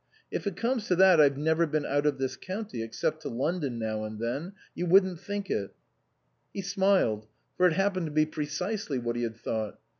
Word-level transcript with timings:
"If 0.37 0.47
it 0.47 0.55
comes 0.57 0.87
to 0.87 0.95
that 0.95 1.21
I've 1.21 1.37
never 1.37 1.67
been 1.67 1.85
out 1.85 2.07
of 2.07 2.17
this 2.17 2.35
county, 2.35 2.81
except 2.81 3.21
to 3.21 3.29
London 3.29 3.77
now 3.77 4.03
and 4.03 4.17
then. 4.17 4.53
You 4.73 4.87
wouldn't 4.87 5.19
think 5.19 5.51
it." 5.51 5.75
He 6.51 6.63
smiled, 6.63 7.27
for 7.55 7.67
it 7.67 7.73
happened 7.73 8.07
to 8.07 8.11
be 8.11 8.25
precisely 8.25 8.97
what 8.97 9.15
he 9.15 9.21
had 9.21 9.37
thought. 9.37 9.77